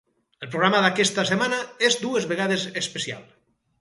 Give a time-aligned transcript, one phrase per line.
[0.45, 1.59] El programa d’aquesta setmana
[1.91, 3.23] és dues vegades especial.